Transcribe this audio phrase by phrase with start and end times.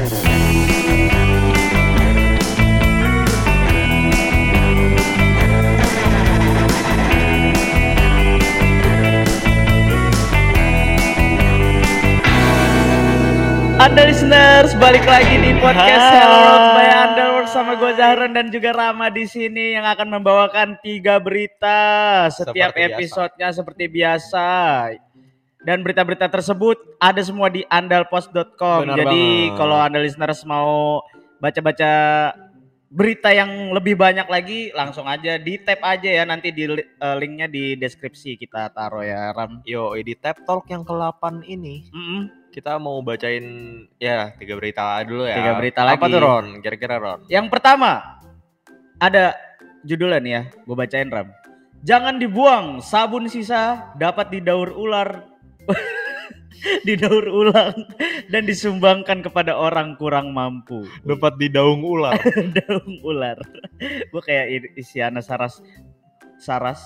[0.00, 0.08] Anda
[14.08, 16.08] listeners, balik lagi di podcast.
[16.16, 21.20] Hello by Underworld sama gue Zahran dan juga Rama di sini yang akan membawakan tiga
[21.20, 22.96] berita setiap Seperti biasa.
[22.96, 24.48] episodenya seperti biasa.
[25.60, 28.96] Dan berita-berita tersebut ada semua di andalpost.com.
[28.96, 31.04] Jadi kalau Anda listeners mau
[31.36, 31.92] baca-baca
[32.90, 37.46] berita yang lebih banyak lagi langsung aja di tab aja ya nanti di eh, linknya
[37.46, 39.62] di deskripsi kita taruh ya Ram.
[39.62, 42.50] Yo, di Tab Talk yang ke-8 ini Mm-mm.
[42.50, 43.46] kita mau bacain
[44.02, 45.38] ya tiga berita dulu ya.
[45.38, 46.12] Tiga berita Apa lagi.
[46.18, 46.46] tuh Ron?
[46.58, 47.20] Kira-kira Ron?
[47.30, 48.18] Yang pertama
[48.98, 49.38] ada
[49.86, 51.28] judulnya nih ya, gue bacain Ram.
[51.86, 55.29] Jangan dibuang, sabun sisa dapat didaur ular,
[56.86, 57.72] didaur ulang
[58.28, 60.84] dan disumbangkan kepada orang kurang mampu.
[61.02, 62.20] Dapat di daung ular.
[62.52, 63.40] Daung ular.
[63.80, 65.64] gue kayak Isyana Saras,
[66.36, 66.84] Saras,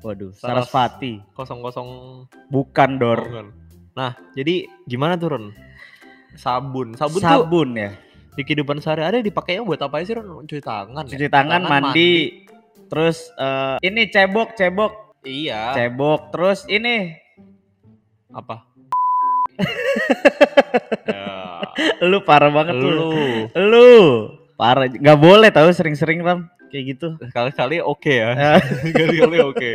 [0.00, 1.18] waduh, Saras- Sarasvati.
[1.34, 1.88] Kosong-kosong.
[2.46, 3.48] Bukan Dor, Bukan.
[3.92, 5.44] Nah, jadi gimana tuh Ron?
[6.32, 6.96] Sabun.
[6.96, 7.92] Sabun, tuh sabun ya.
[8.32, 10.48] di kehidupan sehari-hari dipakainya buat apa sih Ron?
[10.48, 11.12] Cuci tangan ya?
[11.12, 12.46] Cuci tangan, mandi.
[12.88, 15.76] Terus eh, ini cebok, cebok, Iya.
[15.76, 16.32] cebok.
[16.32, 17.12] Terus ini
[18.32, 18.56] Apa?
[21.06, 21.28] ya.
[22.04, 22.90] lu parah banget tuh.
[22.90, 23.08] Lu
[23.54, 23.88] Lu
[24.56, 27.08] parah nggak boleh tahu sering-sering Ram kayak gitu.
[27.30, 28.32] kali-kali oke ya.
[28.56, 28.60] Eh,
[28.92, 29.70] Kali-kali oke.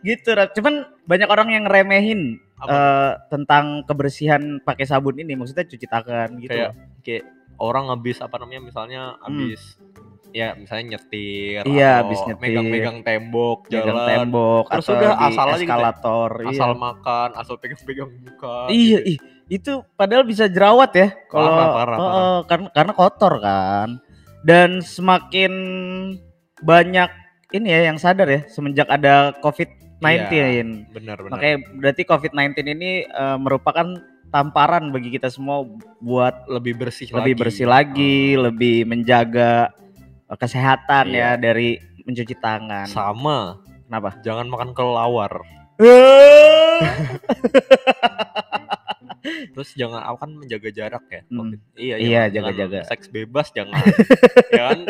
[0.00, 0.48] gitu Ram.
[0.50, 0.74] Cuman
[1.04, 2.68] banyak orang yang remehin Apa?
[2.72, 6.52] eh, tentang kebersihan pakai sabun ini maksudnya cuci tangan gitu.
[6.56, 6.72] Kayak
[7.04, 7.24] kayak
[7.60, 9.76] orang habis apa namanya misalnya habis
[10.34, 11.70] ya misalnya nyetir Hmm.
[11.70, 12.42] Iya, atau habis nyetir.
[12.50, 15.62] megang-megang tembok Megang jalan tembok Terus atau udah asal aja gitu ya.
[15.64, 16.30] eskalator.
[16.44, 16.80] asal iya.
[16.82, 19.08] makan asal pegang-pegang muka Iya, gitu.
[19.08, 19.18] ih,
[19.48, 21.50] itu padahal bisa jerawat ya kalau
[21.94, 23.88] Oh, karena karena kotor kan.
[24.42, 25.52] Dan semakin
[26.60, 27.10] banyak
[27.50, 30.02] ini ya yang sadar ya semenjak ada COVID-19.
[30.28, 30.54] Iya,
[30.90, 33.86] benar benar Makanya berarti COVID-19 ini eh, merupakan
[34.28, 35.62] tamparan bagi kita semua
[35.98, 37.40] buat lebih bersih lebih lagi.
[37.40, 39.70] bersih lagi, lebih menjaga
[40.30, 41.36] kesehatan Iya.
[41.36, 42.86] ya dari mencuci tangan.
[42.86, 44.16] sama Kenapa?
[44.20, 45.32] jangan makan kelawar
[49.54, 51.38] terus jangan aku kan menjaga jarak ya Hmm.
[51.48, 51.60] COVID.
[51.74, 52.76] iya Iya, jangan- jaga-jaga.
[52.76, 53.80] jangan seks bebas jangan
[54.52, 54.80] ya kan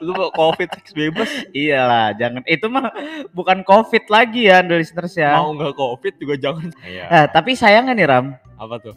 [0.00, 2.88] lu covid seks bebas Iyalah, jangan itu mah
[3.30, 5.36] bukan COVID lagi ya, listeners ya.
[5.36, 8.94] mau nggak covid juga jangan iya Eh, tapi sayangnya nih Ram, apa tuh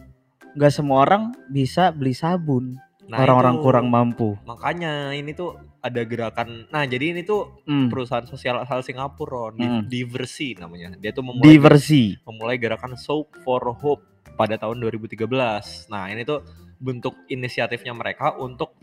[0.54, 2.80] nggak semua orang bisa beli sabun.
[3.06, 4.34] Nah, Orang-orang kurang mampu.
[4.42, 7.86] makanya ini tuh ada gerakan nah jadi ini tuh Hmm.
[7.86, 9.86] perusahaan sosial asal Singapura Hmm.
[9.86, 12.18] Diversi namanya dia tuh memulai Diversi.
[12.20, 14.02] memulai gerakan Soap for Hope
[14.34, 16.42] pada tahun 2013 nah ini tuh
[16.76, 18.74] bentuk inisiatifnya mereka untuk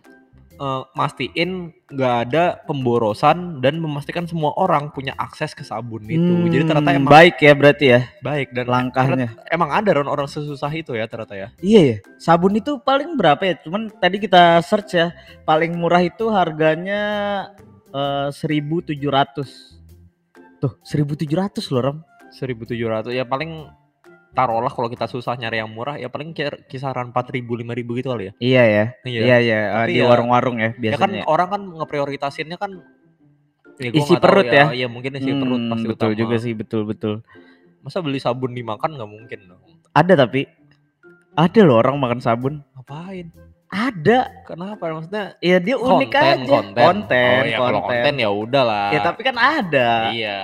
[0.54, 6.66] eh, mastiin nggak ada pemborosan dan memastikan semua orang punya akses ke sabun itu jadi
[6.66, 9.30] ternyata Hmm, emang baik ya berarti ya baik dan langkahnya.
[9.30, 13.14] ternyata emang ada Ron, orang sesusah itu ya ternyata ya Iya ya, sabun itu paling
[13.14, 13.54] berapa ya?
[13.62, 17.02] Cuman tadi kita search ya, paling murah itu harganya
[17.90, 19.46] eh, 1.700.
[20.58, 21.98] Tuh, 1.700 loh, Ram.
[22.32, 23.70] 1700 ya paling
[24.34, 26.34] taruhlah kalau kita susah nyari yang murah ya paling
[26.66, 28.34] kisaran 4000 5000 gitu kali ya.
[28.38, 28.86] Iya ya.
[29.06, 29.22] Iya.
[29.22, 31.24] Iya ya, eh, Tapi di ya- warung-warung ya Ya kan biasanya.
[31.26, 32.72] orang kan ngeprioritasinnya kan
[33.78, 34.74] ya Isi perut ya.
[34.74, 36.20] Iya mungkin isi perut Hmm, pasti betul utama.
[36.20, 37.14] juga sih, betul betul.
[37.82, 39.62] Masa beli sabun dimakan nggak mungkin dong.
[39.94, 40.50] Ada tapi
[41.34, 42.62] ada loh orang makan sabun.
[42.74, 43.30] Ngapain?
[43.74, 44.46] Ada.
[44.46, 44.84] Kenapa?
[44.88, 46.46] Maksudnya Ya dia unik konten, aja.
[46.48, 46.78] konten.
[46.78, 48.88] konten, oh, ya, kalau konten ya udah lah.
[48.90, 49.92] Ya tapi kan ada.
[50.10, 50.38] Iya.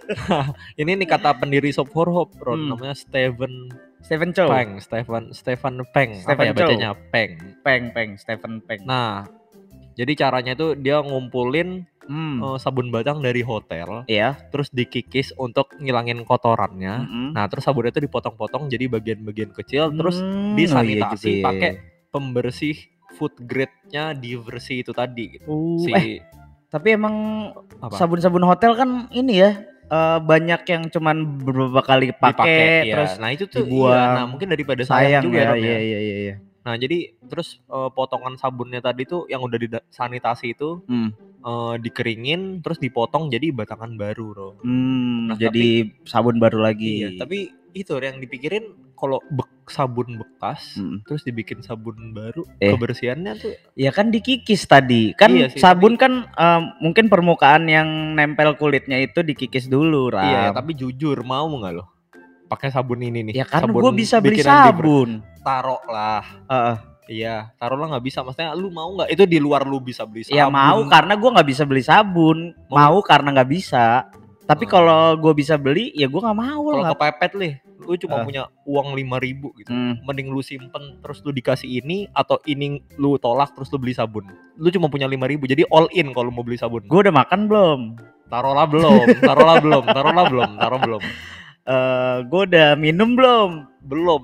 [0.80, 2.68] Ini nih kata pendiri Soap for Hope, Ron, Hmm.
[2.72, 3.68] namanya Steven
[4.00, 4.46] Stephen Chow.
[4.46, 6.10] Peng, Stephen Stephen Peng.
[6.22, 6.64] Apa ya Chow.
[6.64, 6.90] bacanya?
[7.10, 7.32] Peng.
[7.60, 8.80] Peng, peng, Stephen Peng.
[8.82, 9.26] Nah,
[9.92, 12.38] jadi caranya itu dia ngumpulin Hmm.
[12.38, 14.38] eh, sabun batang dari hotel, Iya.
[14.48, 17.02] terus dikikis untuk ngilangin kotorannya.
[17.02, 17.28] Mm-mm.
[17.34, 21.44] Nah, terus sabunnya itu dipotong-potong jadi bagian-bagian kecil, terus Hmm, disanitasi oh iya ya.
[21.44, 21.70] pakai
[22.16, 22.76] pembersih
[23.12, 25.44] food grade-nya diversi itu tadi gitu.
[25.46, 26.24] Uh, Si eh,
[26.66, 27.14] tapi emang
[27.92, 29.50] sabun-sabun hotel kan ini ya
[29.86, 32.94] eh, banyak yang cuman beberapa kali dipakai pakai ya.
[32.96, 33.92] terus nah itu tuh dibuang.
[33.94, 34.16] iya.
[34.16, 35.46] Nah, mungkin daripada sayang, sayang juga ya.
[35.46, 35.56] Ya.
[35.56, 36.34] Iya iya iya iya.
[36.66, 41.14] Nah, jadi terus eh, potongan sabunnya tadi tuh yang udah disanitasi itu Hmm.
[41.46, 44.54] eh, dikeringin terus dipotong jadi batangan baru, Ron.
[44.66, 47.06] Hmm, Nah, jadi sabun baru lagi.
[47.06, 51.04] Iya, tapi itu yang dipikirin kalau bek, sabun bekas Mm.
[51.04, 52.72] terus dibikin sabun baru, Eh.
[52.72, 55.12] kebersihannya tuh Ya kan dikikis tadi.
[55.12, 60.24] Kan Iya sih, sabun kan eh, mungkin permukaan yang nempel kulitnya itu dikikis dulu, Ram.
[60.24, 61.84] iya, tapi jujur mau nggak lo
[62.46, 63.34] pakai sabun ini nih?
[63.34, 65.18] ya sabun gue bisa beli sabun.
[65.42, 66.22] Taruh lah.
[66.46, 66.76] Heeh.
[67.06, 68.18] Iya, taruhlah nggak bisa.
[68.20, 69.10] Maksudnya lu mau nggak?
[69.10, 70.34] Itu di luar lu bisa beli sabun.
[70.34, 72.50] Ya mau karena gua nggak bisa beli sabun.
[72.66, 72.74] Mau.
[72.74, 74.10] Mau, karena nggak bisa.
[74.42, 74.72] Tapi Hmm.
[74.72, 76.90] kalau gua bisa beli, ya gua nggak mau Kalau lah.
[76.94, 77.52] kepepet nih,
[77.86, 78.24] lu cuma Ah.
[78.24, 79.70] punya uang lima ribu gitu.
[79.70, 80.02] Hmm.
[80.02, 84.26] Mending lu simpen terus lu dikasih ini atau ini lu tolak terus lu beli sabun.
[84.54, 86.82] Lu cuma punya lima ribu, jadi all in kalau mau beli sabun.
[86.84, 87.80] Gua udah makan belum?
[88.26, 91.02] Taruhlah belum, taruhlah belum, taruhlah belum, taruh belum,
[91.62, 93.50] Eh, gua udah minum belum?
[93.80, 94.22] belum,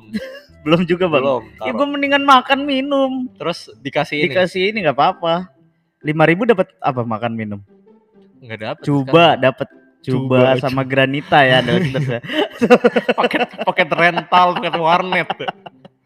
[0.62, 1.19] Belum juga bang.
[1.19, 1.43] belum.
[1.43, 1.75] Ya taruh.
[1.75, 3.26] gua mendingan makan minum.
[3.35, 5.50] Terus dikasih ini, Dikasih ini nggak apa-apa.
[6.00, 7.61] Lima ribu dapat apa makan minum?
[8.38, 8.82] nggak dapet.
[8.82, 9.70] Coba dapat
[10.02, 12.19] Coba, coba sama granita ya ya.
[13.14, 15.28] paket paket rental, paket warnet.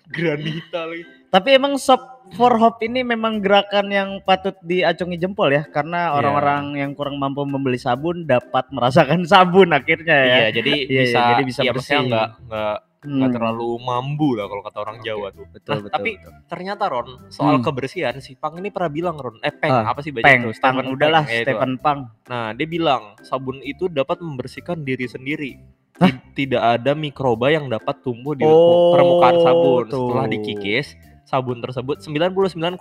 [0.06, 1.04] Granita lagi.
[1.26, 2.00] Tapi emang shop
[2.32, 6.14] for hope ini memang gerakan yang patut diacungi jempol ya karena Iya.
[6.14, 10.24] orang-orang yang kurang mampu membeli sabun dapat merasakan sabun akhirnya ya.
[10.24, 11.94] Iya, jadi Iya, iya, bisa, jadi bisa iya, bersih.
[11.98, 12.76] maksudnya nggak
[13.06, 15.46] nggak Hmm, nggak terlalu mambu lah kalau kata orang Jawa tuh.
[15.48, 15.94] betul Nah, betul.
[15.94, 16.32] tapi betul.
[16.46, 17.64] ternyata Ron soal Hmm.
[17.64, 20.50] kebersihan si Pang ini pernah bilang Ron, eh Peng Ah, apa sih baca itu?
[20.52, 21.42] Pang Stephen udahlah Peng, ya.
[21.42, 21.98] Stephen Pang.
[22.26, 25.54] Nah, dia bilang sabun itu dapat membersihkan diri sendiri.
[25.96, 26.12] Hah?
[26.12, 29.88] Ti- Tidak ada mikroba yang dapat tumbuh di Oh, permukaan sabun.
[29.88, 30.32] Setelah tuh.
[30.34, 30.92] dikikis,
[31.26, 32.78] sabun tersebut 99,99%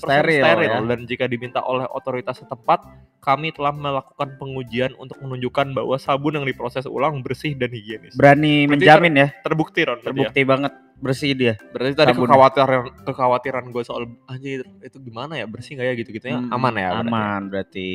[0.00, 0.80] steril, Steril, ya.
[0.82, 2.80] dan jika diminta oleh otoritas setempat,
[3.18, 8.14] kami telah melakukan pengujian untuk menunjukkan bahwa sabun yang diproses ulang bersih dan higienis.
[8.14, 10.08] Berani Berarti menjamin ya, Terbukti Ron, berarti ya?
[10.08, 11.54] terbukti banget bersih dia.
[11.68, 12.24] Berarti tadi Sabun.
[12.24, 16.88] kekhawatiran kekhawatiran gue soal anjir itu gimana ya bersih nggak ya gitu-gitunya Hmm, aman ya
[16.88, 17.04] berarti?
[17.04, 17.90] Aman berarti.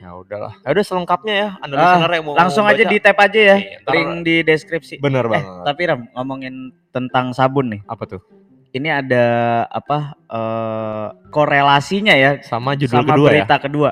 [0.00, 0.56] Ya udahlah.
[0.58, 3.36] Ya udah selengkapnya ya Anda Ah, listener yang mau Langsung mau aja di tap aja
[3.38, 4.96] ya, Iya, link di deskripsi.
[4.96, 5.62] Bener Eh, banget.
[5.62, 6.54] tapi Ram ngomongin
[6.88, 7.84] tentang sabun nih.
[7.84, 8.24] Apa tuh?
[8.70, 9.24] Ini ada
[9.66, 13.32] apa eh, korelasinya ya Sama judul sama kedua ya.
[13.42, 13.90] berita kedua.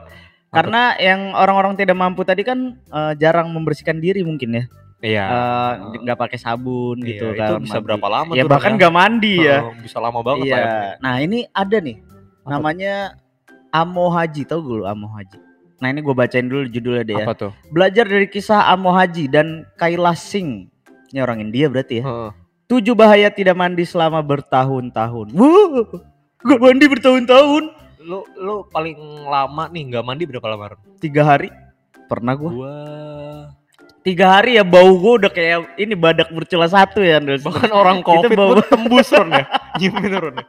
[0.49, 4.65] Karena yang orang-orang tidak mampu tadi kan eh, jarang membersihkan diri mungkin ya.
[4.99, 5.25] Iya.
[5.27, 5.73] Eh,
[6.03, 7.63] nggak pakai sabun Iya, gitu itu kan.
[7.63, 7.87] bisa mandi.
[7.87, 9.59] berapa lama Ya tuh, bahkan nggak mandi ya.
[9.79, 10.59] Bisa lama banget Iya.
[10.59, 10.71] ya.
[10.99, 11.97] Nah, ini ada nih.
[12.43, 12.49] Apa?
[12.51, 12.95] Namanya
[13.69, 15.39] Amo Haji, tahu gue lu Amo Haji.
[15.79, 17.27] Nah, ini gue bacain dulu judulnya deh ya.
[17.27, 17.53] Apa tuh?
[17.71, 20.67] Belajar dari kisah Amo Haji dan Kailas Singh.
[21.11, 22.05] Ini orang India berarti ya.
[22.05, 22.31] Heeh.
[22.69, 25.32] Tujuh bahaya tidak mandi selama bertahun-tahun.
[25.32, 25.88] Wuh,
[26.44, 27.65] gak mandi bertahun-tahun.
[28.05, 30.76] Lu lu paling lama nih nggak mandi berapa lama?
[31.00, 31.49] Tiga hari.
[32.09, 32.50] Pernah gua.
[32.53, 32.76] Gua
[33.99, 37.20] Tiga hari ya bau gua udah kayak ini badak bercula satu ya.
[37.20, 37.44] Andres.
[37.44, 39.44] bahkan orang covid bau- pun tembus Ron ya.
[39.81, 40.47] Nyiumin Ron ya.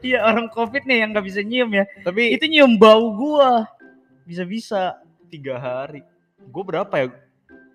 [0.00, 1.84] Iya orang covid nih yang nggak bisa nyium ya.
[2.04, 3.68] Tapi Itu nyium bau gua.
[4.24, 5.00] Bisa-bisa.
[5.28, 6.00] tiga hari.
[6.46, 7.06] Gue berapa ya?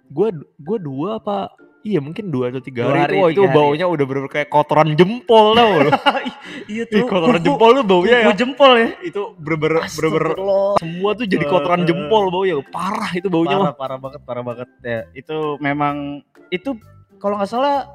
[0.08, 1.52] Gue gue dua apa?
[1.80, 3.24] Iya mungkin dua atau tiga hari, hari, itu.
[3.24, 3.56] Wah itu hari.
[3.56, 5.90] baunya udah bener kayak kotoran jempol tau lo.
[6.74, 8.36] iya Ih, kotoran jempol tuh baunya ya.
[8.36, 8.88] jempol ya.
[9.00, 10.72] Itu bener-bener bener-bener Astagfirullah.
[10.84, 12.60] semua tuh jadi kotoran jempol baunya.
[12.68, 13.72] Parah itu baunya mah.
[13.72, 16.20] parah parah banget parah banget ya itu memang
[16.52, 16.76] itu
[17.16, 17.88] kalau nggak salah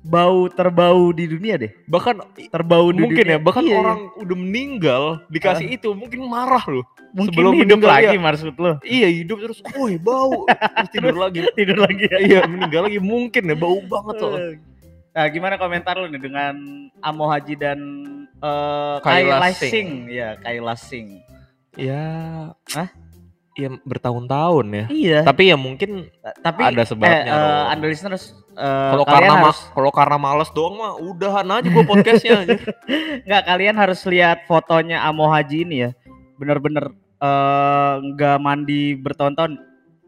[0.00, 2.16] bau terbau di dunia deh Bahkan
[2.48, 3.34] terbau di mungkin dunia.
[3.34, 3.78] ya, bahkan Iya, iya.
[3.78, 6.86] orang udah meninggal dikasih itu mungkin marah loh.
[7.10, 8.20] mungkin sebelum hidup meninggal, lagi iya.
[8.20, 10.44] maksud lo Iya hidup terus, woi bau,
[10.76, 11.40] terus tidur lagi.
[11.52, 14.38] tidur lagi ya Iya meninggal lagi mungkin ya bau banget loh.
[15.10, 16.54] nah gimana komentar lo nih dengan
[17.00, 17.78] Amo Haji dan
[18.36, 19.72] eh Kailas Kailas Singh.
[19.72, 21.10] Singh ya Kailas Singh
[21.74, 22.02] Ya,
[22.68, 22.90] Hah?
[23.58, 24.84] Ya bertahun-tahun ya.
[24.88, 26.06] iya Tapi ya mungkin
[26.38, 27.66] tapi ada sebabnya, eh, eh, Ron.
[27.74, 32.32] Anda listeners eh, kalau karena harus kalau karena males doang mah udahan aja gua podcastnya
[32.40, 32.62] anjir.
[33.22, 35.90] nggak kalian harus lihat fotonya Amo Haji ini ya
[36.34, 39.58] bener-bener eh, nggak mandi bertahun-tahun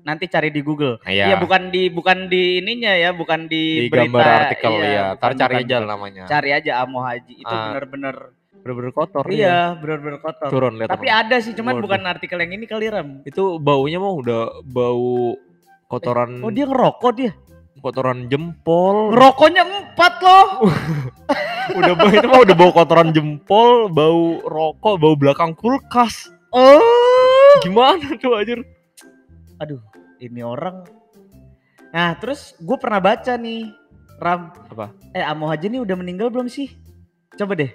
[0.01, 1.29] nanti cari di Google Iya.
[1.29, 4.15] Iya bukan di bukan di ininya ya, bukan di, di berita.
[4.15, 5.03] gambar artikel ya.
[5.13, 5.67] Ntar bukan- cari bukan.
[5.67, 6.23] aja namanya.
[6.25, 7.35] Cari aja Amo Haji.
[7.37, 8.17] Itu Ah, bener-bener
[8.61, 9.33] Bener-bener kotor ya.
[9.33, 10.49] iya, bener-bener kotor.
[10.53, 10.93] Turun lihat.
[10.93, 11.85] Tapi ada sih, cuman Waduh.
[11.89, 13.25] bukan artikel yang ini kali Ram.
[13.25, 15.35] itu baunya mah udah bau
[15.89, 17.33] kotoran Oh dia ngerokok dia.
[17.81, 19.17] kotoran jempol.
[19.17, 20.47] Ngerokoknya empat loh.
[21.81, 26.29] udah bau itu mah udah bau kotoran jempol, bau rokok, bau belakang kulkas.
[26.53, 27.57] Oh.
[27.65, 28.61] Gimana tuh anjir?
[29.57, 29.81] Aduh,
[30.21, 30.85] ini orang.
[31.91, 33.73] Nah terus gue pernah baca nih,
[34.21, 34.53] Ram.
[34.69, 34.93] Apa?
[35.11, 36.69] Eh Amo Haji ini udah meninggal belum sih?
[37.35, 37.73] Coba deh.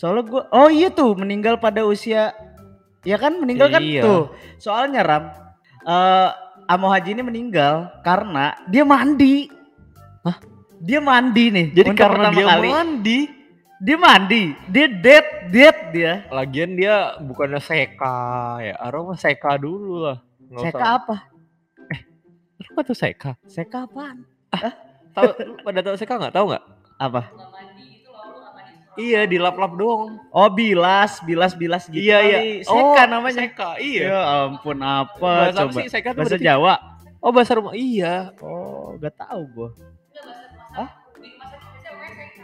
[0.00, 2.32] Soalnya gue, oh iya tuh meninggal pada usia,
[3.02, 4.00] ya kan meninggal kan Iya.
[4.00, 4.22] tuh.
[4.56, 5.24] Soalnya Ram,
[5.82, 6.28] eh
[6.64, 9.52] Amo Haji ini meninggal karena dia mandi.
[10.22, 10.40] Hah?
[10.80, 11.66] Dia mandi nih.
[11.74, 12.68] Jadi untuk karena dia kali.
[12.70, 13.18] mandi,
[13.76, 16.12] dia mandi, dia dead, dead dia.
[16.30, 18.16] lagian dia bukannya seka
[18.62, 18.80] ya.
[18.80, 20.16] Aroma seka dulu lah.
[20.40, 21.16] Nggak Seka usah- apa?
[22.56, 23.30] Lu nggak tahu seka?
[23.44, 24.24] Seka apaan?
[25.10, 26.32] Tahu lu pada tahu seka nggak?
[26.32, 26.64] Tahu nggak?
[26.96, 27.20] Apa?
[28.94, 30.18] Iya, dilap-lap doang.
[30.30, 32.00] Oh bilas, bilas, bilas gitu.
[32.00, 32.40] iya, iya.
[32.60, 33.46] Seka namanya.
[33.46, 34.02] Seka, iya.
[34.08, 35.14] Ya ampun apa
[35.46, 35.78] Bahasa apa coba?
[35.78, 36.44] sih seka Bahasa berarti?
[36.44, 36.74] Jawa.
[37.18, 37.72] Oh, bahasa rumah.
[37.72, 38.32] Iya.
[38.38, 39.70] Oh, gak tahu gua.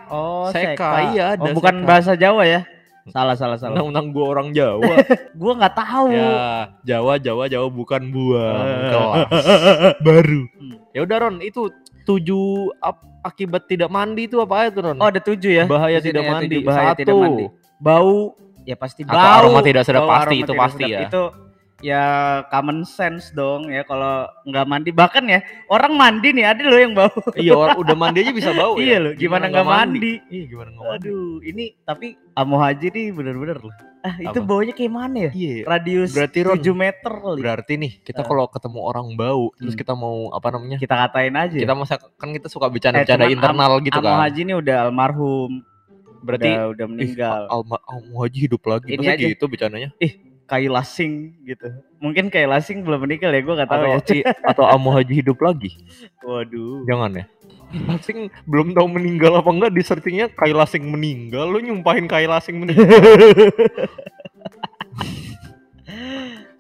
[0.07, 1.87] Oh, Seka, iya, ada Oh, bukan seka.
[1.87, 2.63] bahasa Jawa ya?
[3.07, 3.75] Salah, salah, salah.
[3.75, 5.03] Undang-undang gua orang Jawa.
[5.41, 6.11] Gua nggak tahu.
[6.11, 8.03] ya, Jawa, Jawa, Jawa bukan.
[8.07, 8.91] Eh.
[8.91, 9.27] Kelas
[10.07, 10.43] baru.
[10.49, 10.75] Hmm.
[10.91, 11.71] Ya udah Ron, itu
[12.03, 14.97] tujuh ap- akibat tidak mandi itu apa itu Ron?
[15.03, 15.65] Oh, ada tujuh ya.
[15.67, 16.47] bahaya tidak mandi.
[16.57, 17.01] tujuh bahaya Satu.
[17.03, 17.45] tidak mandi.
[17.77, 18.15] Bau,
[18.65, 19.37] ya pasti Atau bau.
[19.43, 20.95] aroma tidak sedap, Bau pasti, itu pasti sedap.
[20.95, 21.01] ya.
[21.11, 21.23] Itu
[21.79, 22.03] ya
[22.49, 26.97] common sense dong ya kalau nggak mandi bahkan ya orang mandi nih ada loh yang
[26.97, 29.05] bau iya, orang udah mandi aja bisa bau iya ya.
[29.05, 30.13] loh gimana nggak mandi?
[30.27, 31.07] Iya, gimana nggak mandi?
[31.09, 34.47] aduh ini tapi Amo Haji nih bener-bener loh ah itu Apa?
[34.47, 35.55] baunya kayak mana ya Iya.
[35.67, 38.25] radius Berarti, Ron, 7 meter kali Berarti nih kita Eh.
[38.25, 39.81] kalau ketemu orang bau terus Hmm.
[39.83, 40.79] kita mau apa namanya?
[40.79, 44.17] kita katain aja Kita masa kan kita suka bercanda-bercanda cuman internal gitu Amo kan.
[44.25, 45.51] Haji ini udah almarhum
[46.23, 48.89] Berarti udah, udah meninggal Ih, Alma, Alma Haji hidup lagi.
[48.91, 49.27] Ini Masa aja.
[49.31, 49.91] gitu bercandanya?
[50.47, 51.69] Kai Lasing gitu.
[51.99, 54.31] Mungkin Kai Lasing belum meninggal ya gue nggak tahu Atau, ya.
[54.55, 55.75] atau Alma Haji hidup lagi?
[56.23, 56.87] waduh.
[56.87, 57.25] Jangan ya.
[57.91, 62.63] Lasing belum tahu meninggal apa enggak di searchingnya Kai Lasing meninggal lu nyumpahin Kai Lasing
[62.63, 62.87] meninggal.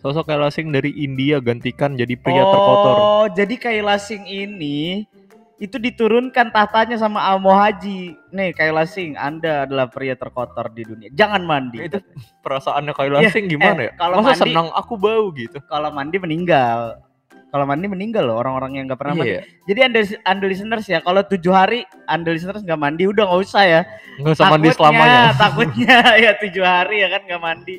[0.03, 2.95] Sosok Kai Lasing dari India gantikan jadi pria terkotor.
[2.99, 5.07] Oh, jadi Kai Lasing ini
[5.57, 8.13] itu diturunkan tahtanya sama Amo Haji.
[8.29, 11.09] Nih Kai Lasing, Anda adalah pria terkotor di dunia.
[11.11, 11.81] Jangan mandi.
[11.81, 12.05] Itu
[12.41, 16.17] perasaannya Kai Lasing gimana ya eh, kalau masa mandi- senang aku bau gitu Kalau mandi
[16.17, 17.01] meninggal.
[17.47, 19.33] Kalau mandi meninggal loh orang-orang yang nggak pernah mandi.
[19.33, 23.41] iya Jadi anda, anda listeners ya, kalau tujuh hari anda listeners nggak mandi, udah nggak
[23.41, 23.81] usah ya.
[24.19, 27.77] nggak usah mandi Takutnya- selamanya Takutnya ya tujuh hari ya kan nggak mandi.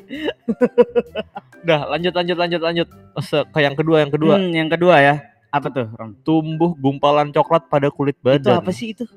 [1.60, 2.88] Udah lanjut lanjut lanjut lanjut
[3.20, 5.14] Se- ke yang kedua yang kedua Hmm, yang kedua ya.
[5.48, 5.88] Apa tuh,
[6.20, 9.08] tumbuh gumpalan coklat pada kulit Itu badan apa sih itu?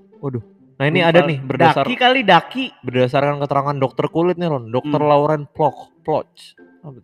[0.82, 2.66] nah ini ada nih berdasar Daki kali daki.
[2.82, 5.10] berdasarkan keterangan dokter kulit nih Ron dokter Hmm.
[5.10, 6.26] Lauren Ploch Ploch?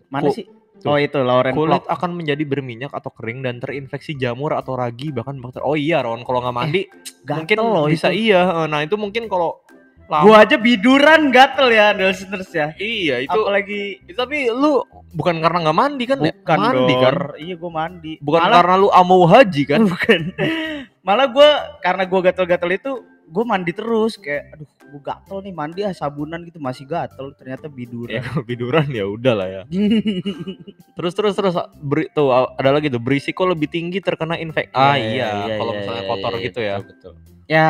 [0.10, 0.46] Mana Ku- sih?
[0.78, 0.94] tuh.
[0.94, 1.94] Oh itu Lauren kulit Ploch.
[1.94, 5.62] akan menjadi berminyak atau kering dan terinfeksi jamur atau ragi bahkan bakteri.
[5.66, 6.82] Oh iya Ron, kalau nggak mandi
[7.26, 8.34] mungkin Gatel loh bisa itu.
[8.34, 8.66] iya.
[8.66, 9.62] Eh, Nah itu mungkin kalau
[10.10, 10.24] lama.
[10.24, 12.68] Gua aja biduran gatel ya listeners ya.
[12.80, 13.32] iya itu.
[13.32, 14.82] Apalagi Tapi lu
[15.14, 16.18] bukan karena nggak mandi kan?
[16.24, 16.34] ya?
[16.34, 17.14] bukan mandi kan?
[17.14, 17.20] Dor.
[17.38, 18.14] Iya gua mandi.
[18.24, 19.80] Bukan Malah karena lu amau haji kan?
[19.86, 20.22] bukan.
[21.08, 21.50] Malah gua
[21.84, 22.92] karena gua gatel-gatel itu
[23.28, 27.68] gua mandi terus kayak aduh gua gatel nih mandi ah sabunan gitu masih gatel ternyata
[27.68, 28.22] ya biduran.
[28.24, 29.64] kalau tiduran ya udah lah ya.
[30.98, 34.74] Terus terus terus beri, tuh ada lagi tuh berisiko lebih tinggi terkena infeksi.
[34.74, 36.82] Ah iya, kalau misalnya kotor gitu ya.
[36.82, 37.14] Betul, betul.
[37.46, 37.66] Ya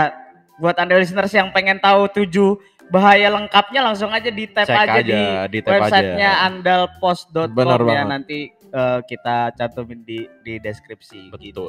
[0.58, 5.00] buat anda listeners yang pengen tahu tujuh bahaya lengkapnya langsung aja di tap Cek aja,
[5.00, 5.22] aja, di
[5.52, 8.08] di websitenya andalpost.com Benar ya banget.
[8.08, 11.44] nanti eh, kita cantumin di di deskripsi Betul.
[11.44, 11.66] gitu.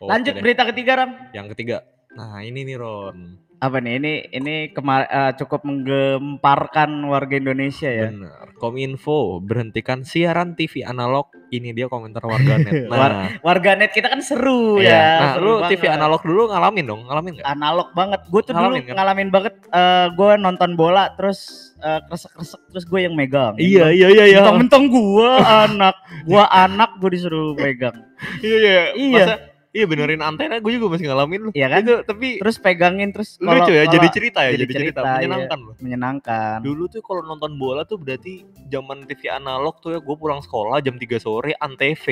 [0.00, 0.42] Lanjut deh.
[0.42, 1.10] berita ketiga Ram.
[1.36, 1.76] Yang ketiga.
[2.16, 3.49] Nah ini nih Ron.
[3.60, 3.92] Apa nih?
[3.96, 8.08] Ini ini kemar eh, cukup menggemparkan warga Indonesia ya.
[8.08, 8.56] Benar.
[8.56, 11.28] Kominfo berhentikan siaran TV analog.
[11.50, 12.72] Ini dia komentar warganet.
[12.88, 14.88] War- Nah, Warganet kita kan seru iya.
[14.88, 15.04] ya.
[15.20, 15.70] Nah, seru lu banget.
[15.76, 17.46] TV analog dulu ngalamin dong, ngalamin nggak?
[17.48, 18.20] analog banget.
[18.26, 18.94] Gue tuh Ngalamin dulu kan?
[18.96, 19.54] ngalamin banget.
[19.70, 21.38] eh gue nonton bola terus
[21.78, 23.54] eh, kresek-kresek terus gue yang megang.
[23.56, 24.40] iya iya iya.
[24.40, 27.96] Mentang-mentang gue anak, gue anak gue disuruh megang.
[28.40, 28.82] Iya iya.
[28.94, 29.24] Iya.
[29.26, 29.34] Masa
[29.70, 31.40] iya benerin antena gue juga masih ngalamin.
[31.52, 31.80] Iya kan?
[31.80, 35.08] Itu tapi Terus pegangin terus lucu ya kalau- jadi cerita ya, jadi jadi, cerita, cerita,
[35.08, 35.16] iya.
[35.20, 35.74] menyenangkan loh.
[35.78, 36.56] menyenangkan.
[36.60, 40.78] Dulu tuh kalau nonton bola tuh berarti zaman TV analog tuh ya gue pulang sekolah
[40.78, 42.06] jam 3 sore Antv.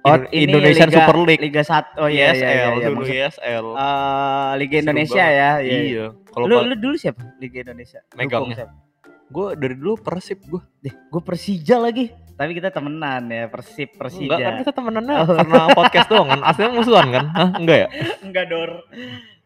[0.00, 1.42] Oh, ini Indonesian Liga- Super League.
[1.42, 2.00] Liga 1.
[2.00, 2.64] Oh iya iya iya.
[2.72, 2.88] iya.
[2.88, 3.66] dulu Maksud- ISL.
[3.70, 5.50] eh, Liga Indonesia ya.
[5.60, 5.78] Iya.
[5.84, 6.06] Iya.
[6.26, 7.20] Kalau Lu, lu dulu siapa?
[7.36, 8.00] Liga Indonesia.
[8.14, 8.64] Megangnya.
[9.28, 10.58] gue dari dulu Persib gue.
[10.80, 12.08] Deh, gue Persija lagi.
[12.40, 14.32] Tapi kita temenan ya, Persib, Persija.
[14.32, 15.28] Enggak kan kita temenannya Oh.
[15.36, 16.40] karena podcast doang kan.
[16.40, 17.24] Aslinya musuhan kan?
[17.28, 17.48] Hah?
[17.52, 17.88] Enggak ya?
[18.24, 18.70] Enggak dor.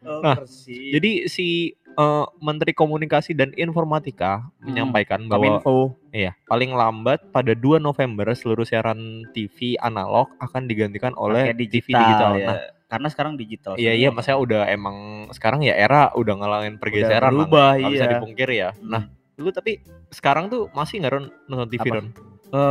[0.06, 0.94] Oh, Nah, Persib.
[0.94, 5.94] Jadi si eh, Menteri Komunikasi dan Informatika Hmm, menyampaikan bahwa Kominfo.
[6.10, 8.98] iya, paling lambat pada 2 November seluruh siaran
[9.30, 12.32] TV analog akan digantikan oleh Pakai TV digital.
[12.36, 12.46] ya.
[12.46, 13.74] Nah, Karena sekarang digital.
[13.74, 14.96] iya iya maksudnya udah emang
[15.30, 18.12] sekarang ya era udah ngalamin pergeseran lah, berubah, nggak bisa iya.
[18.14, 18.70] dipungkiri ya.
[18.70, 18.86] Hmm.
[18.86, 19.02] Nah,
[19.34, 19.72] lu tapi
[20.10, 21.14] sekarang tuh masih nggak
[21.46, 21.94] nonton TV Apa?
[21.96, 22.06] Ron?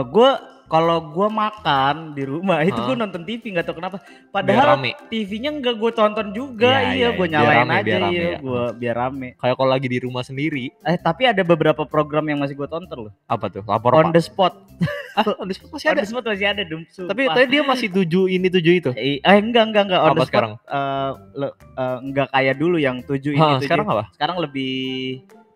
[0.06, 0.32] Gue
[0.64, 4.02] kalau gue makan di rumah itu gue nonton TV nggak tahu kenapa.
[4.28, 4.82] Padahal.
[5.06, 6.82] TV-nya nggak gue tonton juga.
[6.82, 7.34] Iya, Iya, iya, gue iya.
[7.36, 8.38] Nyalain rame, aja biar rame iya, ya.
[8.40, 9.28] gue biar rame.
[9.38, 12.98] Kayak kalau lagi di rumah sendiri, Eh tapi ada beberapa program yang masih gue tonton
[13.00, 13.14] loh.
[13.24, 13.62] apa tuh?
[13.62, 14.14] Lapor On Pak.
[14.14, 14.54] the spot.
[15.14, 16.02] Ah, on the spot masih On ada.
[16.02, 16.84] the spot masih ada dong.
[16.90, 18.90] Tapi tadi dia masih tujuh ini tujuh itu.
[18.98, 20.30] Eh, eh, enggak enggak enggak on Apa the spot.
[20.34, 20.52] sekarang?
[20.58, 23.62] eh, le- eh, enggak kayak dulu yang tujuh ini tujuh.
[23.62, 24.10] sekarang apa?
[24.10, 24.74] sekarang lebih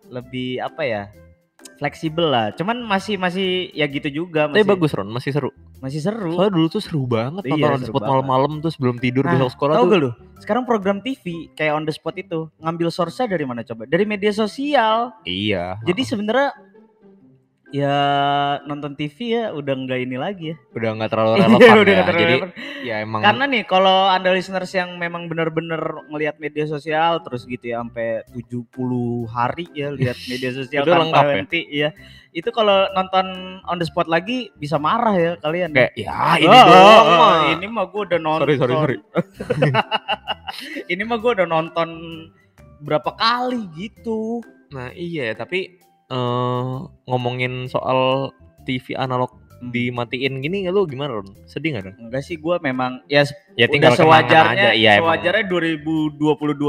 [0.06, 1.02] lebih apa ya?
[1.78, 2.50] Fleksibel lah.
[2.52, 5.50] Cuman masih masih ya gitu juga Tapi masih bagus Ron, masih seru.
[5.78, 6.34] masih seru.
[6.34, 9.38] Soalnya dulu tuh seru banget Iya, nonton on the spot malam-malam tuh sebelum tidur Nah,
[9.38, 9.90] besok sekolah Tahu tuh.
[9.90, 10.10] gak lu?
[10.42, 13.86] Sekarang program TV kayak on the spot itu ngambil source dari mana coba?
[13.86, 15.14] Dari media sosial.
[15.22, 15.78] Iya.
[15.82, 16.50] Jadi sebenarnya
[17.68, 17.96] Ya
[18.64, 20.56] nonton TV ya udah nggak ini lagi ya.
[20.72, 22.00] Udah nggak terlalu Iya, relevan udah ya.
[22.00, 22.50] terlalu Jadi relevan.
[22.80, 25.76] ya emang Karena nih kalau anda listeners yang memang bener-bener
[26.08, 28.72] ngelihat media sosial terus gitu ya sampai 70
[29.28, 31.34] hari ya lihat media sosial Itu tanpa lengkap ya?
[31.36, 31.88] henti ya.
[32.30, 33.26] Itu kalau nonton
[33.62, 35.68] on the spot lagi bisa marah ya kalian.
[35.70, 37.36] kayak ya ini Oh, doang oh, mah.
[37.52, 38.46] Ini mah gue udah nonton.
[38.48, 38.96] Sorry sorry sorry.
[40.92, 41.88] ini mah gue udah nonton
[42.80, 44.40] berapa kali gitu.
[44.70, 45.76] Nah iya tapi
[46.08, 46.74] eh
[47.04, 49.74] ngomongin soal TV analog Hmm.
[49.74, 51.34] dimatiin gini lu gimana Ron?
[51.44, 51.94] Sedih gak Ron?
[51.98, 56.14] Enggak sih gue memang ya Ya udah sewajarnya Iya emang sewajarnya 2022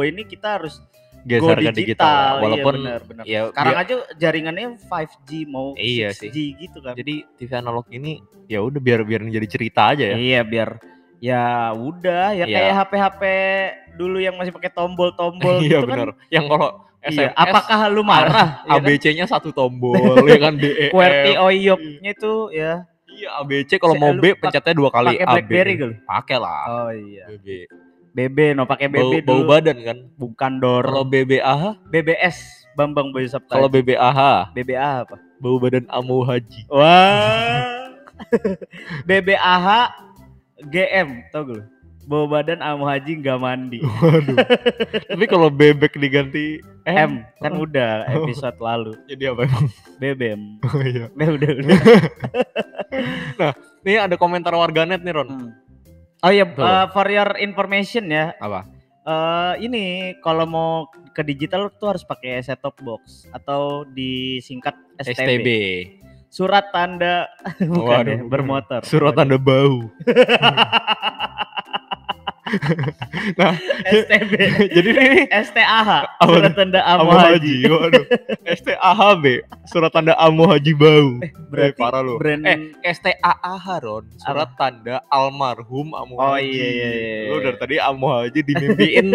[0.09, 0.81] ini kita harus
[1.21, 2.41] geser go ke digital.
[2.41, 3.23] Walaupun iya benar, benar.
[3.27, 6.97] ya sekarang biar- aja jaringannya 5G mau Iya 6G gitu kan.
[6.97, 8.11] jadi TV analog ini
[8.47, 10.15] ya udah biar biar jadi cerita aja ya.
[10.17, 10.69] Iya biar
[11.19, 12.55] ya udah ya Iya.
[12.57, 13.21] kayak HP-HP
[13.93, 16.09] dulu yang masih pakai tombol-tombol Iya gitu benar.
[16.09, 16.25] kan.
[16.31, 18.59] Yang kalau Iya, apakah lu marah?
[18.67, 18.83] ya kan?
[18.83, 19.95] ABC-nya satu tombol
[20.27, 20.91] ya kan DE.
[20.91, 25.31] QWERTY OYOK-nya itu ya Iya ABC kalau mau B pencetnya dua kali pakai AB.
[25.33, 25.93] BlackBerry gitu.
[26.07, 26.63] Pakai lah.
[26.67, 27.25] Oh iya.
[27.27, 27.47] BB.
[28.15, 29.49] BB no pakai Bau, BB bau dulu.
[29.49, 29.97] badan kan.
[30.15, 30.83] Bukan Dor.
[30.87, 32.37] Kalau BBAH, BBS
[32.79, 33.59] Bambang Boy Sapta.
[33.59, 35.19] kalau BBAH, BBA apa?
[35.39, 36.67] bau badan Amu Haji.
[36.71, 37.91] Wah.
[39.07, 39.67] BBAH
[40.67, 41.63] GM tau gue.
[42.09, 43.85] Bawa badan Amu Haji nggak mandi.
[43.85, 44.33] Waduh.
[45.05, 47.69] Tapi kalau bebek diganti M kan Oh.
[47.69, 48.97] udah episode lalu.
[49.05, 49.65] Jadi apa emang?
[50.01, 50.41] BBM.
[50.65, 51.05] Oh iya.
[51.13, 51.77] Udah udah udah.
[53.85, 55.29] Nih ada komentar warganet nih Ron.
[55.29, 55.49] Hmm.
[56.19, 56.59] Oh iya, Tuh.
[56.59, 58.33] uh, for your information ya.
[58.41, 58.65] Apa?
[58.99, 59.83] eh ini
[60.19, 60.71] kalau mau
[61.13, 65.13] ke digital tuh harus pakai set top box atau disingkat STB.
[65.13, 65.47] STB.
[66.29, 67.25] Surat tanda
[67.57, 68.81] bukan Waduh, ya, bermotor.
[68.81, 69.89] Surat tanda bau.
[73.99, 74.31] STB.
[74.75, 75.89] Jadi ini STAH.
[76.19, 77.29] Surat tanda Amu Amu Haji.
[77.29, 77.55] Haji.
[77.67, 78.05] Waduh.
[78.47, 79.23] STAHB.
[79.65, 81.09] Surat tanda Amu Haji bau.
[81.49, 82.17] Berarti Eh, parah lu.
[82.17, 84.05] brand Eh, STAAH Ron.
[84.17, 86.45] Surat tanda almarhum Amu Oh, Haji.
[86.45, 87.17] iya, iya, iya.
[87.29, 89.07] Lu dari tadi Amu Haji dimimpiin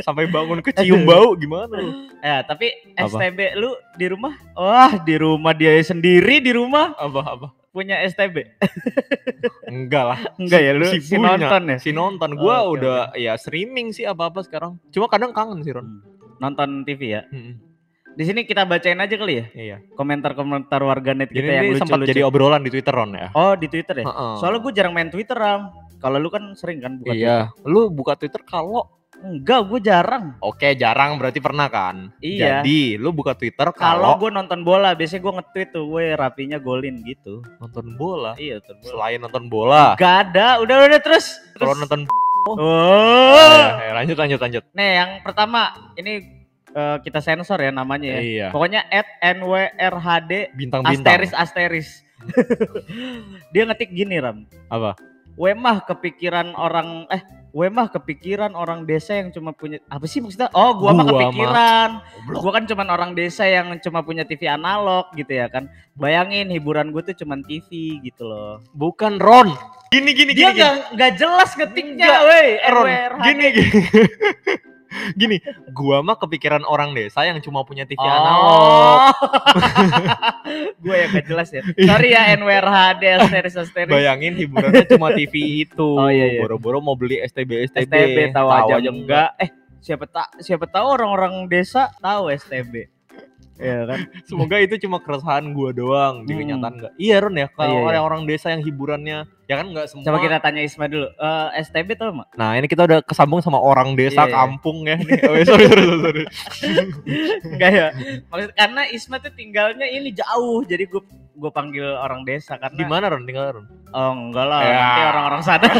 [0.00, 1.90] sampai bangun kecium bau gimana lu?
[2.18, 3.08] Ya, tapi Apa?
[3.08, 4.34] STB lu di rumah?
[4.54, 7.48] Wah, di rumah dia sendiri di rumah Apa apa?
[7.72, 8.36] Punya STB.
[9.66, 10.18] Enggak lah.
[10.36, 11.40] Enggak ya lu Si si, punya.
[11.40, 11.76] nonton ya?
[11.80, 14.76] Si nonton gua Oh, oke, udah ya streaming sih apa-apa sekarang.
[14.88, 15.88] Cuma kadang kangen sih Ron.
[16.38, 17.22] Nonton TV ya.
[17.26, 17.56] Hmm,
[18.12, 19.76] Di sini kita bacain aja kali ya Iya.
[19.96, 22.12] komentar-komentar warganet kita yang ini sempat lucu-lucu.
[22.12, 23.32] jadi obrolan di Twitter Ron ya.
[23.32, 24.04] Oh, di Twitter ya?
[24.04, 24.32] Heeh.
[24.36, 25.72] Soalnya gue jarang main Twitter, Ram.
[25.96, 27.48] Kalau lu kan sering kan buka Iya.
[27.64, 29.00] Lu buka Twitter kalau Twitter.
[29.22, 30.34] Enggak, gue jarang.
[30.42, 32.10] Oke, jarang berarti pernah kan?
[32.18, 32.60] Iya.
[32.60, 36.58] Jadi, lu buka Twitter Kalau kalau gue nonton bola, biasanya gue nge-tweet tuh, gue rapinya
[36.58, 37.38] golin gitu.
[37.62, 38.34] nonton bola.
[38.34, 38.90] Iya, nonton bola.
[38.90, 41.38] Selain nonton bola, Gak ada, udah udah terus.
[41.54, 41.86] kalau Terus.
[41.86, 42.02] nonton
[42.42, 42.58] Oh.
[43.78, 44.62] Eh, lanjut lanjut lanjut.
[44.74, 46.42] Nih, yang pertama ini
[46.74, 48.20] eh, kita sensor ya namanya ya.
[48.20, 48.46] Iya.
[48.50, 51.06] Pokoknya at NWRHD Bintang-bintang.
[51.06, 51.88] asteris asteris.
[53.54, 54.42] Dia ngetik gini Ram.
[54.66, 54.98] Apa?
[55.36, 60.48] Wemah kepikiran orang eh Wemah kepikiran orang desa yang cuma punya apa sih maksudnya?
[60.56, 61.20] Oh, gua, mah Gua mah.
[61.28, 61.90] kepikiran.
[62.00, 62.40] Goblok.
[62.40, 65.68] Gua kan cuman orang desa yang cuma punya TV analog gitu ya kan.
[65.92, 68.64] Bayangin hiburan gue tuh cuman TV gitu loh.
[68.72, 69.52] Bukan Ron.
[69.92, 70.64] Gini gini Dia gini.
[70.64, 72.48] nggak nggak jelas ngetiknya, weh.
[72.72, 72.88] Ron,
[73.20, 73.70] gini gini.
[75.20, 75.36] gini,
[75.72, 78.06] gua mah kepikiran orang desa yang cuma punya TV Oh.
[78.06, 78.98] analog.
[80.84, 81.62] gue yang gak jelas ya.
[81.64, 83.92] Sorry ya NWRHD asteris asteris.
[83.92, 85.88] Bayangin hiburannya cuma TV itu.
[85.96, 86.40] Oh, iya, iya.
[86.44, 87.88] Boro-boro mau beli STB STB.
[87.88, 88.92] STB tahu aja enggak.
[88.92, 89.30] enggak.
[89.40, 89.50] Eh
[89.82, 92.86] siapa tak siapa tahu orang-orang desa tahu STB.
[93.62, 93.98] Iya kan?
[94.28, 96.40] Semoga itu cuma keresahan gua doang di Hmm.
[96.42, 96.92] kenyataan enggak.
[96.96, 97.88] Iya Ron ya, kalau Iya, iya.
[97.88, 100.02] orang-orang desa yang hiburannya ya kan enggak semua.
[100.02, 101.06] Coba kita tanya Isma dulu.
[101.08, 102.28] Eh STB tahu mak?
[102.34, 104.34] Nah, ini kita udah kesambung sama orang desa Iya, iya.
[104.34, 105.20] kampung ya nih.
[105.22, 106.24] Oh, sorry sorry sorry.
[107.46, 107.86] Enggak ya.
[108.26, 110.60] Maksud karena Isma tuh tinggalnya ini jauh.
[110.62, 113.66] Jadi gue gue panggil orang desa karena Di mana Ron tinggal Ron?
[113.90, 114.72] Oh enggak lah, Ya.
[114.74, 115.66] nanti orang-orang sana.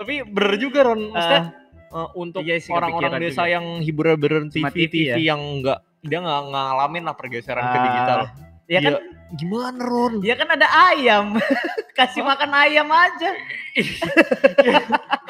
[0.00, 1.42] Tapi bener juga Ron, maksudnya
[1.90, 3.52] eh, untuk iya orang-orang desa juga.
[3.52, 5.16] yang hiburan beneran TV, TV, TV ya?
[5.34, 8.20] yang enggak dia nggak ngalamin lah pergeseran ke Ah, digital.
[8.66, 8.94] ya kan?
[8.96, 9.18] Iya.
[9.30, 10.14] Gimana Ron?
[10.22, 11.38] Ya kan ada ayam.
[11.94, 13.30] Kasih makan ayam aja.
[14.50, 14.82] Ada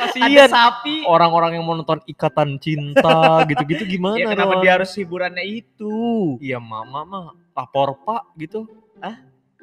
[0.09, 1.05] Kasihan sapi.
[1.05, 3.21] orang-orang yang mau nonton Ikatan Cinta
[3.51, 4.63] gitu-gitu gimana Ya kenapa Ron?
[4.63, 6.37] dia harus hiburannya itu?
[6.39, 8.65] Iya mama mah lapor pak gitu.
[8.99, 9.21] Ah?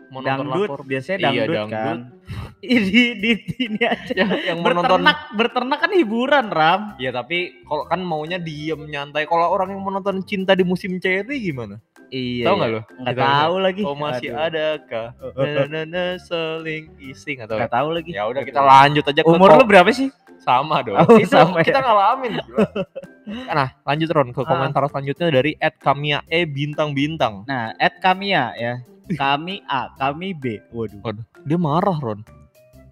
[0.08, 0.80] Mau Dangdut, lapor.
[0.88, 1.76] biasanya Iya, dangdut, dangdut.
[1.84, 1.98] kan.
[2.58, 4.14] Ini di ini aja.
[4.18, 6.82] yang, yang mau nonton berternak, berternak kan hiburan, Ram.
[6.98, 9.28] Ya tapi kalau kan maunya diem nyantai.
[9.30, 11.78] Kalau orang yang mau nonton cinta di musim cherry gimana?
[12.08, 12.48] Iya.
[12.48, 12.60] Tahu iya.
[12.60, 12.82] nggak lo?
[13.04, 13.82] Nggak tahu lagi.
[13.84, 14.48] Oh masih Aduh.
[14.48, 15.08] adakah?
[15.38, 17.58] Na, na, na, seling isi nggak tahu.
[17.60, 18.10] Nggak tahu lagi.
[18.16, 20.08] Ya udah kita lanjut aja ke Umur lu berapa sih?
[20.48, 20.96] sama dong.
[20.96, 21.92] Oh, Itu sama kita ya.
[21.92, 22.40] ngalamin.
[23.58, 24.48] nah, lanjut Ron ke Ah.
[24.48, 25.52] komentar selanjutnya dari
[25.84, 27.44] @kamia e bintang bintang.
[27.44, 28.80] Nah, at Kamia ya.
[29.16, 30.60] Kami A, kami B.
[30.76, 31.24] Waduh.
[31.48, 32.28] Dia marah Ron.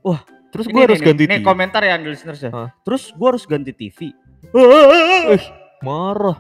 [0.06, 0.24] Wah,
[0.54, 1.44] terus Ini gue harus nih, ganti nih, TV.
[1.44, 2.52] komentar ya listeners ya.
[2.54, 2.70] Hah?
[2.88, 4.16] Terus gua harus ganti TV.
[5.84, 6.40] Marah.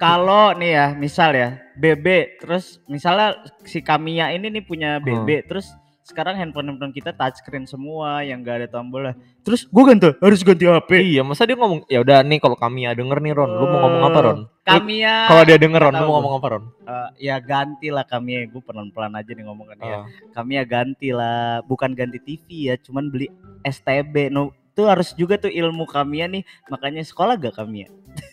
[0.00, 3.34] Kalau nih ya, misal ya, BB terus misalnya
[3.66, 8.68] si Kamia ini nih punya BB terus sekarang handphone-handphone kita touchscreen semua yang gak ada
[8.68, 9.16] tombolnya.
[9.40, 10.90] Terus gua ganti harus ganti HP.
[11.16, 14.02] Iya, masa dia ngomong ya udah nih kalau Kamia denger nih Ron, lu mau ngomong
[14.04, 14.38] apa Ron?
[14.44, 16.64] Lu- Kamia Kalau dia denger Ron, lu mau ngomong apa Ron?
[16.84, 19.96] eh, ya ganti lah Kamia, gue pelan-pelan aja nih ngomongin ya.
[20.00, 20.04] Ah.
[20.36, 23.32] Kamia ganti lah, bukan ganti TV ya, cuman beli
[23.64, 24.28] STB.
[24.28, 27.86] No, itu harus juga tuh ilmu Kamia nih, makanya sekolah gak Kamia?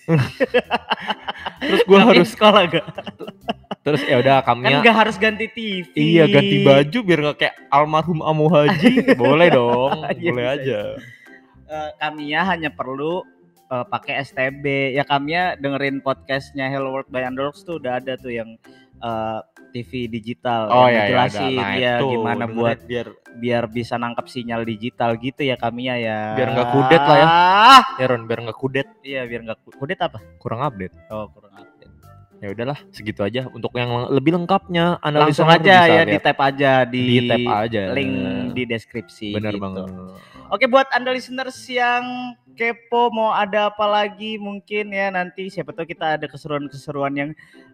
[1.62, 2.86] Terus gue harus sekolah gak?
[3.82, 5.90] terus ya udah Kan Kamia gak harus ganti TV.
[5.94, 9.06] Iya ganti baju biar nggak kayak almarhum Amo Haji.
[9.22, 10.80] boleh dong, Iya, boleh bisa, aja.
[11.70, 13.22] Eh, Kamia hanya perlu
[13.70, 14.98] eh, pakai STB.
[14.98, 18.58] Ya Kamia dengerin podcastnya Hello World by Underdogs tuh udah ada tuh yang
[19.02, 19.40] eh,
[19.72, 21.08] TV digital Oh yang ya ya ada.
[21.32, 25.96] ngejelasin Nah, ya itu gimana buat biar biar bisa nangkap sinyal digital gitu ya Kamia
[25.96, 26.36] ya.
[26.36, 27.28] Biar nggak kudet lah ya.
[27.28, 30.20] Ah, ya Ron biar nggak kudet, Iya biar nggak ku- kudet apa?
[30.38, 30.92] kurang update.
[31.08, 31.71] Oh kurang update.
[32.42, 33.46] Ya udahlah, segitu aja.
[33.54, 37.94] Untuk yang lebih lengkapnya Anda Langsung aja ya di tap aja di, di tap aja.
[37.94, 38.14] link
[38.58, 39.38] di deskripsi.
[39.38, 39.62] Bener gitu.
[39.62, 39.86] banget.
[40.50, 45.88] Oke buat anda listeners yang kepo mau ada apa lagi mungkin ya nanti siapa tahu
[45.88, 47.30] kita ada keseruan-keseruan yang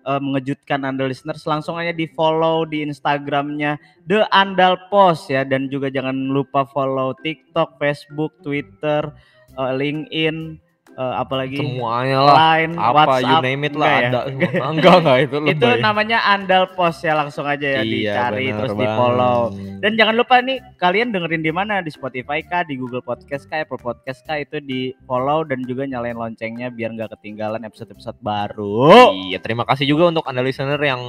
[0.06, 5.74] eh, mengejutkan anda listeners langsung aja di follow di Instagramnya The Andal Post ya dan
[5.74, 9.10] juga jangan lupa follow TikTok, Facebook, Twitter,
[9.58, 10.62] eh, LinkedIn,
[10.98, 12.36] eh, apalagi Semuanya lah.
[12.36, 14.10] Line, Apa WhatsApp, you name it lah enggak ya?
[14.10, 14.22] ada.
[14.74, 15.54] Enggak enggak itu lebay.
[15.54, 19.40] itu namanya Andal Post ya langsung aja ya Iya, dicari terus di follow.
[19.78, 23.62] Dan jangan lupa nih kalian dengerin di mana di Spotify kah, di Google Podcast kah,
[23.62, 29.14] Apple Podcast kah itu di follow dan juga nyalain loncengnya biar nggak ketinggalan episode-episode baru.
[29.24, 31.02] Iya, terima kasih juga untuk Anda listener yang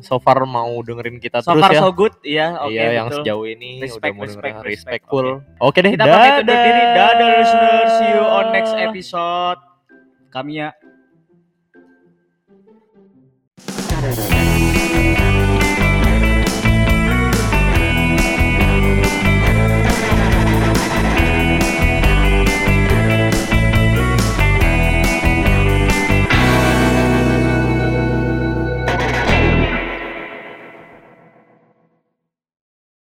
[0.00, 1.80] so far mau dengerin kita So terus far ya.
[1.80, 2.56] so good ya.
[2.58, 5.04] Oke iya, yang sejauh ini Respect, udah mau respect, dengerin respect.
[5.04, 5.26] respectful.
[5.60, 6.64] Oke deh, Kita pamit undur dadah.
[6.64, 6.82] diri.
[6.94, 9.33] Dadah listeners, see you on next episode.
[10.34, 10.68] Kami ya.